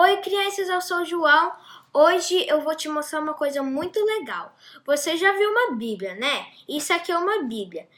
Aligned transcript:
Oi, 0.00 0.18
crianças, 0.18 0.68
eu 0.68 0.80
sou 0.80 0.98
o 0.98 1.04
João. 1.04 1.52
Hoje 1.92 2.46
eu 2.48 2.60
vou 2.60 2.72
te 2.76 2.88
mostrar 2.88 3.18
uma 3.18 3.34
coisa 3.34 3.64
muito 3.64 3.98
legal. 3.98 4.54
Você 4.86 5.16
já 5.16 5.32
viu 5.32 5.50
uma 5.50 5.74
Bíblia, 5.74 6.14
né? 6.14 6.46
Isso 6.68 6.92
aqui 6.92 7.10
é 7.10 7.18
uma 7.18 7.42
Bíblia. 7.42 7.88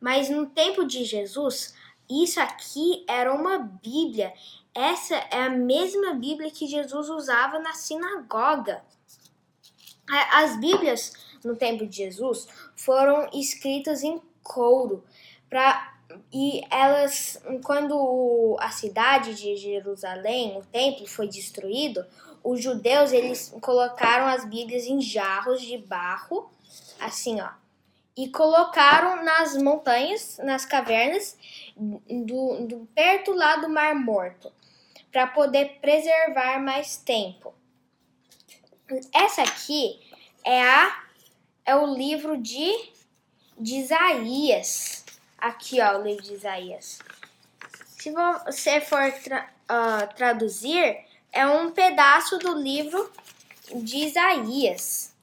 Mas 0.00 0.30
no 0.30 0.46
tempo 0.46 0.84
de 0.84 1.02
Jesus, 1.02 1.74
isso 2.08 2.40
aqui 2.40 3.04
era 3.08 3.34
uma 3.34 3.58
Bíblia. 3.58 4.32
Essa 4.72 5.16
é 5.32 5.42
a 5.46 5.50
mesma 5.50 6.14
Bíblia 6.14 6.48
que 6.48 6.68
Jesus 6.68 7.08
usava 7.08 7.58
na 7.58 7.72
sinagoga. 7.72 8.84
As 10.30 10.60
Bíblias 10.60 11.12
no 11.44 11.56
tempo 11.56 11.84
de 11.84 11.96
Jesus 11.96 12.46
foram 12.76 13.28
escritas 13.32 14.04
em 14.04 14.22
couro 14.44 15.04
para 15.50 15.97
e 16.32 16.62
elas, 16.70 17.40
quando 17.64 18.56
a 18.60 18.70
cidade 18.70 19.34
de 19.34 19.56
Jerusalém, 19.56 20.56
o 20.56 20.62
templo, 20.64 21.06
foi 21.06 21.28
destruído, 21.28 22.04
os 22.42 22.62
judeus 22.62 23.12
eles 23.12 23.54
colocaram 23.60 24.26
as 24.26 24.44
Bíblias 24.44 24.84
em 24.84 25.00
jarros 25.00 25.60
de 25.60 25.76
barro, 25.78 26.50
assim 27.00 27.40
ó, 27.40 27.50
e 28.16 28.28
colocaram 28.28 29.22
nas 29.24 29.56
montanhas, 29.56 30.38
nas 30.42 30.64
cavernas, 30.64 31.36
do, 31.76 32.66
do 32.66 32.88
perto 32.94 33.32
lá 33.32 33.56
do 33.56 33.68
Mar 33.68 33.94
Morto, 33.94 34.52
para 35.12 35.26
poder 35.26 35.78
preservar 35.80 36.58
mais 36.60 36.96
tempo. 36.96 37.54
Essa 39.12 39.42
aqui 39.42 40.00
é 40.44 40.62
a 40.62 41.04
é 41.68 41.76
o 41.76 41.94
livro 41.94 42.38
de, 42.38 42.72
de 43.60 43.74
Isaías. 43.74 44.97
Aqui, 45.38 45.80
ó, 45.80 45.98
o 45.98 46.02
livro 46.02 46.22
de 46.22 46.34
Isaías. 46.34 46.98
Se 47.86 48.12
você 48.12 48.80
for 48.80 49.12
tra 49.22 49.48
uh, 49.70 50.14
traduzir, 50.14 50.98
é 51.32 51.46
um 51.46 51.70
pedaço 51.70 52.38
do 52.38 52.54
livro 52.54 53.10
de 53.74 53.98
Isaías. 53.98 55.14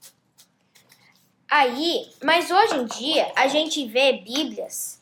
Aí, 1.50 2.09
mas 2.23 2.50
hoje 2.50 2.76
em 2.76 2.86
dia 2.86 3.31
a 3.36 3.48
gente 3.48 3.86
vê 3.88 4.14
Bíblias 4.14 5.02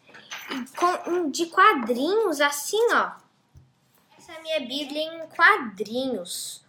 com, 0.75 1.29
de 1.29 1.45
quadrinhos 1.47 2.41
assim, 2.41 2.81
ó. 2.93 3.11
Essa 4.17 4.33
é 4.33 4.37
a 4.37 4.41
minha 4.41 4.59
Bíblia 4.61 5.01
em 5.01 5.27
quadrinhos. 5.27 6.63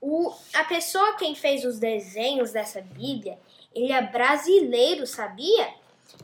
O, 0.00 0.32
a 0.52 0.64
pessoa 0.64 1.16
quem 1.16 1.34
fez 1.34 1.64
os 1.64 1.78
desenhos 1.78 2.52
dessa 2.52 2.80
Bíblia, 2.80 3.38
ele 3.74 3.92
é 3.92 4.02
brasileiro, 4.02 5.06
sabia? 5.06 5.74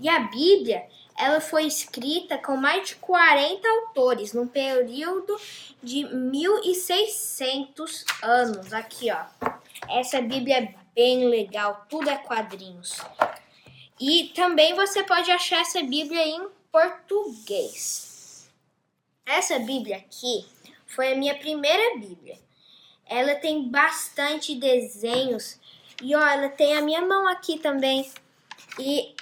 E 0.00 0.08
a 0.08 0.20
Bíblia 0.20 0.86
ela 1.20 1.40
foi 1.40 1.66
escrita 1.66 2.38
com 2.38 2.56
mais 2.56 2.88
de 2.88 2.94
40 2.96 3.68
autores 3.68 4.32
num 4.32 4.46
período 4.46 5.38
de 5.82 6.04
1600 6.04 8.04
anos. 8.22 8.72
Aqui, 8.72 9.10
ó. 9.10 9.26
Essa 9.88 10.22
Bíblia 10.22 10.58
é 10.58 10.74
bem 10.94 11.28
legal, 11.28 11.84
tudo 11.88 12.08
é 12.08 12.16
quadrinhos. 12.16 13.00
E 13.98 14.30
também 14.34 14.74
você 14.74 15.02
pode 15.02 15.28
achar 15.30 15.60
essa 15.60 15.82
Bíblia 15.82 16.26
em 16.26 16.48
português. 16.72 18.48
Essa 19.26 19.58
Bíblia 19.58 19.98
aqui 19.98 20.46
foi 20.86 21.12
a 21.12 21.16
minha 21.16 21.34
primeira 21.34 21.98
Bíblia. 21.98 22.38
Ela 23.04 23.34
tem 23.34 23.68
bastante 23.68 24.54
desenhos 24.54 25.58
e 26.02 26.14
ó, 26.14 26.26
ela 26.26 26.48
tem 26.48 26.74
a 26.76 26.80
minha 26.80 27.02
mão 27.02 27.28
aqui 27.28 27.58
também. 27.58 28.10
E 28.78 29.14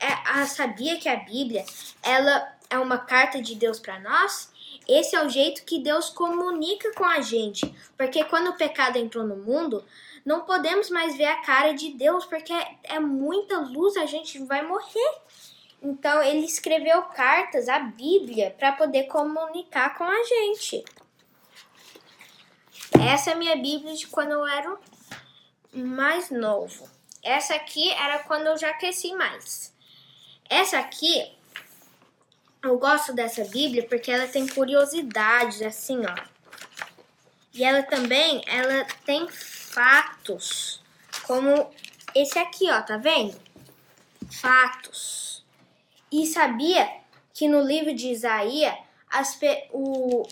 é, 0.00 0.46
sabia 0.46 0.98
que 0.98 1.08
a 1.08 1.16
Bíblia 1.16 1.64
ela 2.02 2.52
é 2.68 2.78
uma 2.78 2.98
carta 2.98 3.40
de 3.40 3.54
Deus 3.54 3.78
para 3.78 3.98
nós? 4.00 4.50
Esse 4.88 5.14
é 5.14 5.24
o 5.24 5.28
jeito 5.28 5.64
que 5.64 5.78
Deus 5.78 6.08
comunica 6.08 6.92
com 6.94 7.04
a 7.04 7.20
gente, 7.20 7.72
porque 7.96 8.24
quando 8.24 8.48
o 8.48 8.56
pecado 8.56 8.96
entrou 8.96 9.24
no 9.24 9.36
mundo, 9.36 9.84
não 10.24 10.42
podemos 10.42 10.90
mais 10.90 11.16
ver 11.16 11.26
a 11.26 11.42
cara 11.42 11.72
de 11.72 11.92
Deus, 11.92 12.24
porque 12.24 12.52
é 12.84 12.98
muita 12.98 13.58
luz, 13.58 13.96
a 13.96 14.06
gente 14.06 14.38
vai 14.44 14.66
morrer. 14.66 15.14
Então 15.82 16.22
ele 16.22 16.44
escreveu 16.44 17.02
cartas, 17.04 17.68
a 17.68 17.78
Bíblia, 17.78 18.54
para 18.58 18.72
poder 18.72 19.04
comunicar 19.04 19.96
com 19.96 20.04
a 20.04 20.22
gente. 20.24 20.84
Essa 23.00 23.30
é 23.30 23.32
a 23.32 23.36
minha 23.36 23.56
Bíblia 23.56 23.94
de 23.94 24.06
quando 24.08 24.32
eu 24.32 24.46
era 24.46 24.76
mais 25.72 26.30
novo. 26.30 26.99
Essa 27.22 27.54
aqui 27.54 27.90
era 27.92 28.20
quando 28.20 28.46
eu 28.46 28.56
já 28.56 28.72
cresci 28.72 29.12
mais. 29.14 29.72
Essa 30.48 30.78
aqui, 30.78 31.32
eu 32.62 32.78
gosto 32.78 33.12
dessa 33.12 33.44
Bíblia 33.44 33.86
porque 33.86 34.10
ela 34.10 34.26
tem 34.26 34.46
curiosidades, 34.46 35.62
assim, 35.62 36.00
ó. 36.04 36.14
E 37.52 37.64
ela 37.64 37.82
também, 37.82 38.42
ela 38.46 38.84
tem 39.04 39.28
fatos, 39.28 40.80
como 41.24 41.70
esse 42.14 42.38
aqui, 42.38 42.70
ó, 42.70 42.80
tá 42.82 42.96
vendo? 42.96 43.38
Fatos. 44.30 45.44
E 46.10 46.26
sabia 46.26 46.88
que 47.32 47.48
no 47.48 47.60
livro 47.60 47.94
de 47.94 48.08
Isaías, 48.08 48.74
as, 49.10 49.38
o, 49.72 50.26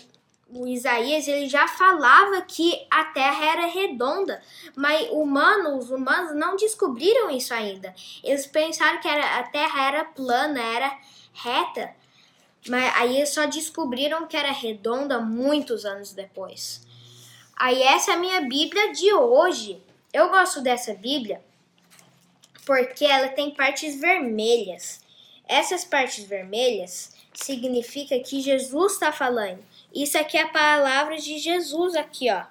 o 0.51 0.67
Isaías 0.67 1.27
ele 1.27 1.47
já 1.47 1.67
falava 1.67 2.41
que 2.41 2.85
a 2.89 3.05
Terra 3.05 3.45
era 3.45 3.65
redonda, 3.67 4.41
mas 4.75 5.09
humanos, 5.11 5.85
os 5.85 5.91
humanos 5.91 6.35
não 6.35 6.55
descobriram 6.55 7.29
isso 7.29 7.53
ainda. 7.53 7.93
Eles 8.23 8.47
pensaram 8.47 8.99
que 8.99 9.07
era, 9.07 9.39
a 9.39 9.43
Terra 9.43 9.87
era 9.87 10.05
plana, 10.05 10.59
era 10.61 10.97
reta, 11.33 11.93
mas 12.67 12.93
aí 12.95 13.25
só 13.25 13.45
descobriram 13.45 14.27
que 14.27 14.35
era 14.35 14.51
redonda 14.51 15.19
muitos 15.19 15.85
anos 15.85 16.13
depois. 16.13 16.85
Aí 17.55 17.81
essa 17.83 18.11
é 18.11 18.13
a 18.15 18.19
minha 18.19 18.41
Bíblia 18.41 18.91
de 18.93 19.13
hoje. 19.13 19.83
Eu 20.11 20.29
gosto 20.29 20.61
dessa 20.61 20.93
Bíblia 20.93 21.41
porque 22.65 23.05
ela 23.05 23.29
tem 23.29 23.51
partes 23.51 23.99
vermelhas. 23.99 25.01
Essas 25.49 25.83
partes 25.83 26.25
vermelhas 26.25 27.11
significa 27.33 28.19
que 28.19 28.39
Jesus 28.39 28.93
está 28.93 29.11
falando. 29.11 29.65
Isso 29.91 30.15
aqui 30.15 30.37
é 30.37 30.43
a 30.43 30.49
palavra 30.49 31.17
de 31.17 31.39
Jesus 31.39 31.95
aqui, 31.95 32.29
ó. 32.31 32.43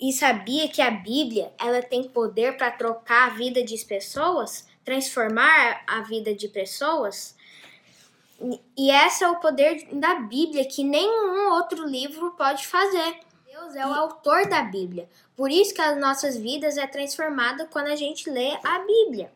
E 0.00 0.12
sabia 0.12 0.68
que 0.68 0.80
a 0.80 0.92
Bíblia, 0.92 1.52
ela 1.58 1.82
tem 1.82 2.04
poder 2.04 2.56
para 2.56 2.70
trocar 2.70 3.32
a 3.32 3.34
vida 3.34 3.64
de 3.64 3.76
pessoas, 3.84 4.68
transformar 4.84 5.82
a 5.88 6.02
vida 6.02 6.32
de 6.32 6.46
pessoas? 6.46 7.34
E 8.76 8.90
esse 8.90 9.24
é 9.24 9.28
o 9.28 9.40
poder 9.40 9.88
da 9.92 10.16
Bíblia 10.16 10.64
que 10.64 10.84
nenhum 10.84 11.52
outro 11.52 11.84
livro 11.84 12.30
pode 12.32 12.64
fazer. 12.64 13.18
Deus 13.44 13.74
é 13.74 13.84
o 13.84 13.92
autor 13.92 14.48
da 14.48 14.62
Bíblia. 14.62 15.08
Por 15.36 15.50
isso 15.50 15.74
que 15.74 15.80
as 15.80 15.98
nossas 15.98 16.36
vidas 16.36 16.76
é 16.76 16.86
transformada 16.86 17.66
quando 17.66 17.88
a 17.88 17.96
gente 17.96 18.30
lê 18.30 18.56
a 18.62 18.78
Bíblia. 18.80 19.32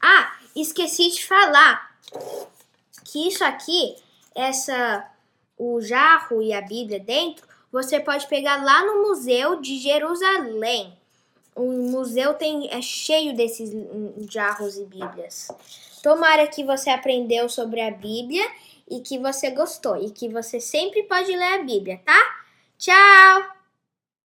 Ah, 0.00 0.36
esqueci 0.54 1.10
de 1.10 1.24
falar 1.24 1.96
que 3.04 3.28
isso 3.28 3.44
aqui, 3.44 3.96
essa 4.34 5.08
o 5.58 5.80
jarro 5.80 6.42
e 6.42 6.52
a 6.52 6.60
Bíblia 6.60 7.00
dentro, 7.00 7.46
você 7.72 7.98
pode 7.98 8.26
pegar 8.26 8.62
lá 8.62 8.84
no 8.84 9.02
Museu 9.02 9.60
de 9.60 9.78
Jerusalém. 9.78 10.96
O 11.54 11.64
museu 11.90 12.34
tem 12.34 12.68
é 12.70 12.82
cheio 12.82 13.34
desses 13.34 13.70
jarros 14.30 14.76
e 14.76 14.84
Bíblias. 14.84 15.48
Tomara 16.02 16.46
que 16.46 16.62
você 16.62 16.90
aprendeu 16.90 17.48
sobre 17.48 17.80
a 17.80 17.90
Bíblia 17.90 18.46
e 18.88 19.00
que 19.00 19.18
você 19.18 19.50
gostou 19.50 19.96
e 19.96 20.10
que 20.10 20.28
você 20.28 20.60
sempre 20.60 21.02
pode 21.04 21.34
ler 21.34 21.60
a 21.60 21.62
Bíblia, 21.62 22.00
tá? 22.04 22.36
Tchau! 22.78 23.55